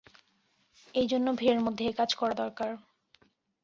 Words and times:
এইজন্য 0.95 1.27
ভিড়ের 1.33 1.61
মধ্যে 1.61 1.83
এ 1.85 1.93
কাজ 1.97 2.09
দরকার। 2.33 2.69